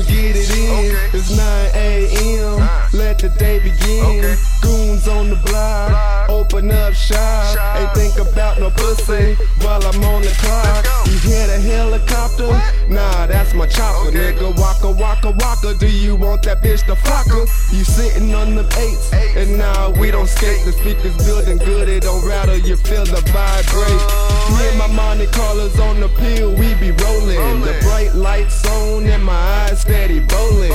Watch 0.00 0.08
get 0.08 0.36
it 0.36 0.50
in. 0.56 0.96
Okay. 0.96 1.18
It's 1.18 1.36
9 1.36 1.70
a.m. 1.74 2.58
Nine. 2.58 2.88
Let 2.92 3.18
the 3.18 3.28
day 3.38 3.58
begin. 3.58 4.04
Okay. 4.04 4.34
Goons 4.62 5.06
on 5.08 5.28
the 5.28 5.36
block. 5.36 5.90
Block. 5.90 6.30
Open 6.30 6.70
up 6.70 6.94
shop. 6.94 7.54
Shop. 7.54 7.76
Ain't 7.76 7.92
think 7.94 8.16
about 8.16 8.58
no 8.58 8.70
pussy 8.70 9.34
while 9.60 9.84
I'm 9.84 10.02
on 10.04 10.22
the 10.22 10.32
clock. 10.40 10.86
You 11.06 11.18
hear 11.18 11.46
the 11.46 11.60
helicopter? 11.60 12.48
What? 12.48 12.74
Nah, 12.88 13.26
that's 13.26 13.52
my 13.52 13.66
chopper, 13.66 14.08
Okay. 14.08 14.32
nigga. 14.32 14.56
Waka 14.58 14.90
waka 14.90 15.30
waka. 15.38 15.74
Do 15.78 15.86
you 15.86 16.16
want 16.16 16.42
that 16.44 16.62
bitch 16.62 16.86
to 16.86 16.96
fuck 16.96 17.26
her? 17.28 17.44
You 17.76 17.84
sitting 17.84 18.34
on 18.34 18.54
them 18.54 18.66
eights, 18.78 19.12
Eights. 19.12 19.36
and 19.36 19.58
now 19.58 19.90
we 19.90 20.10
don't 20.10 20.28
skate. 20.28 20.64
The 20.64 20.72
speakers 20.72 21.16
building 21.26 21.58
good, 21.58 21.88
it 21.88 22.02
don't 22.04 22.24
rattle. 22.26 22.56
You 22.56 22.76
feel 22.76 23.04
the 23.04 23.20
vibrate. 23.32 24.02
Me 24.56 24.68
and 24.68 24.78
my 24.78 24.86
Monte 24.88 25.26
Carlos 25.28 25.78
on 25.78 26.00
the 26.00 26.08
pill, 26.08 26.54
we 26.54 26.74
be 26.74 26.90
rolling. 27.04 27.60
The 27.60 27.78
bright 27.82 28.14
lights 28.14 28.66
on 28.66 29.04
and 29.06 29.22
my 29.24 29.32
eyes 29.34 29.59
steady 29.80 30.20
bowling. 30.20 30.72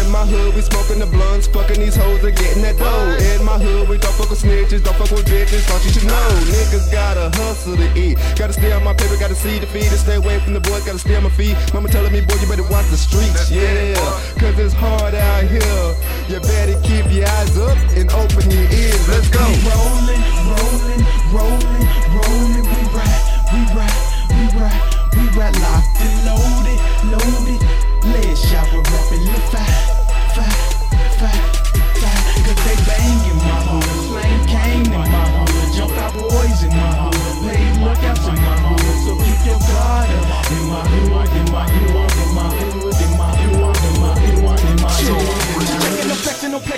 In 0.00 0.08
my 0.10 0.24
hood, 0.24 0.54
we 0.54 0.62
smoking 0.62 0.98
the 0.98 1.06
blunts, 1.06 1.46
fucking 1.46 1.78
these 1.78 1.94
hoes 1.94 2.24
and 2.24 2.34
getting 2.36 2.62
that 2.62 2.78
dough. 2.78 3.12
In 3.36 3.44
my 3.44 3.58
hood, 3.60 3.88
we 3.88 3.98
don't 3.98 4.14
fuck 4.16 4.30
with 4.30 4.40
snitches, 4.40 4.82
don't 4.82 4.96
fuck 4.96 5.10
with 5.12 5.28
bitches. 5.28 5.62
Thought 5.68 5.84
you 5.84 5.92
should 5.92 6.08
know, 6.08 6.28
niggas 6.48 6.90
gotta 6.90 7.28
hustle 7.36 7.76
to 7.76 7.88
eat. 7.98 8.16
Gotta 8.36 8.54
stay 8.54 8.72
on 8.72 8.82
my 8.82 8.94
paper, 8.94 9.16
gotta 9.20 9.36
see 9.36 9.58
the 9.58 9.66
feed, 9.66 9.92
and 9.92 10.00
stay 10.00 10.16
away 10.16 10.40
from 10.40 10.54
the 10.54 10.60
boys, 10.60 10.84
gotta 10.84 10.98
stay 10.98 11.16
on 11.16 11.24
my 11.24 11.30
feet. 11.30 11.56
Mama 11.74 11.88
telling 11.88 12.12
me, 12.12 12.20
boy, 12.22 12.40
you 12.40 12.48
better 12.48 12.66
watch 12.72 12.88
the 12.88 12.96
streets, 12.96 13.50
yeah. 13.50 13.94
Cause 14.40 14.58
it's 14.58 14.74
hard 14.74 15.14
out 15.14 15.44
here. 15.44 15.88
You 16.28 16.40
better 16.40 16.80
keep 16.80 17.04
your 17.12 17.28
eyes 17.28 17.55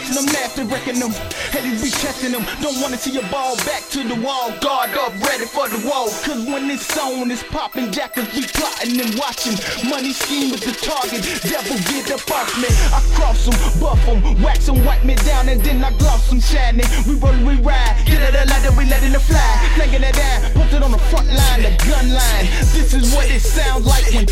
flexing 0.08 0.24
them, 0.24 0.32
nasty, 0.32 0.62
wrecking 0.64 1.00
them. 1.00 1.10
Headed 1.52 1.82
be 1.82 1.90
testing 1.90 2.32
them. 2.32 2.44
Don't 2.60 2.80
wanna 2.80 2.96
see 2.96 3.12
your 3.12 3.26
ball 3.30 3.56
back 3.56 3.88
to 3.90 4.02
the 4.04 4.14
wall. 4.20 4.52
Guard 4.60 4.90
up, 4.96 5.12
ready 5.20 5.46
for 5.46 5.68
the 5.68 5.80
wall. 5.88 6.08
Cause 6.24 6.44
when 6.46 6.70
it's 6.70 6.96
on, 6.98 7.30
it's 7.30 7.42
popping. 7.42 7.90
Jackers 7.92 8.28
be 8.34 8.42
plotting 8.46 9.00
and 9.00 9.14
watching. 9.18 9.56
Money 9.88 10.12
scheme 10.12 10.54
is 10.54 10.60
the 10.60 10.72
target. 10.72 11.22
Devil 11.42 11.76
get 11.88 12.06
the 12.06 12.18
off 12.32 12.48
me. 12.58 12.68
I 12.92 13.00
cross 13.14 13.44
them, 13.44 13.56
buff 13.80 14.04
them, 14.06 14.42
wax 14.42 14.66
them, 14.66 14.84
wipe 14.84 15.04
me 15.04 15.14
down, 15.26 15.48
and 15.48 15.60
then 15.60 15.84
I 15.84 15.92
gloss 15.98 16.28
them, 16.28 16.40
shining. 16.40 16.86
We 17.06 17.14
roll, 17.14 17.36
we 17.44 17.56
ride. 17.60 17.96
Get 18.06 18.22
it 18.22 18.34
a 18.34 18.44
ladder, 18.48 18.72
we 18.76 18.84
letting 18.86 19.12
it 19.12 19.20
fly. 19.20 19.38
It 19.98 20.14
down, 20.14 20.52
put 20.52 20.72
it 20.72 20.82
on 20.82 20.92
the 20.92 20.98
front 21.10 21.26
line, 21.26 21.62
the 21.62 21.74
gun 21.88 22.12
line. 22.12 22.46
This 22.70 22.94
is 22.94 23.14
what 23.14 23.26
it 23.30 23.40
sounds 23.40 23.84
like 23.86 24.06
when 24.14 24.26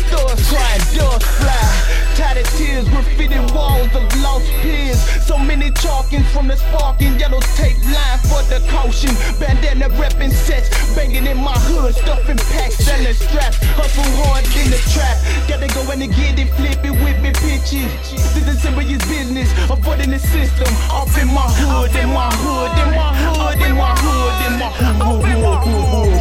Talking 5.81 6.23
from 6.33 6.47
the 6.47 6.55
sparking 6.55 7.19
yellow 7.19 7.39
tape 7.55 7.77
line 7.85 8.19
for 8.25 8.41
the 8.49 8.59
caution. 8.69 9.13
Bandana 9.39 9.89
repping 9.95 10.31
sets, 10.31 10.69
banging 10.95 11.27
in 11.27 11.37
my 11.37 11.53
hood, 11.69 11.93
stuffing 11.95 12.37
packs, 12.51 12.77
selling 12.77 13.13
straps. 13.13 13.57
Hustle 13.77 14.03
hard 14.25 14.43
in 14.57 14.71
the 14.71 14.81
trap. 14.93 15.17
Gotta 15.47 15.67
go 15.73 15.91
in 15.91 16.01
and 16.01 16.13
get 16.15 16.39
it, 16.39 16.49
flip 16.57 16.83
it, 16.83 16.91
whip 17.03 17.21
it, 17.23 17.35
pitch 17.37 17.73
it. 17.73 17.91
This 18.33 18.65
is 18.65 19.01
business, 19.05 19.51
avoiding 19.69 20.11
the 20.11 20.19
system. 20.19 20.73
Off 20.89 21.15
in 21.21 21.27
my 21.27 21.41
hood, 21.41 21.95
in 21.95 22.09
my 22.09 22.29
hood, 22.41 22.71
in 22.81 22.95
my 22.95 23.13
hood, 23.13 23.61
in 23.61 23.75
my 23.75 23.93
hood, 23.95 24.35
in 24.47 24.59
my 24.59 24.69
hood, 24.73 25.25
in 25.29 25.41
my 25.43 25.57
hood. 25.61 26.16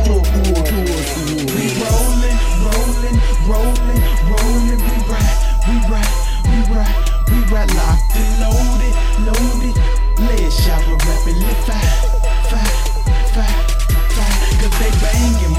and 8.16 8.31
loaded, 8.41 8.94
loaded. 9.27 9.77
Lead 10.27 10.53
shower 10.53 10.97
rapping, 11.06 11.38
lit 11.44 11.59
fire, 11.69 11.97
fire, 12.50 12.75
fire, 13.34 13.62
fire. 14.15 14.38
Cause 14.60 14.78
they 14.78 14.91
bangin'. 15.00 15.56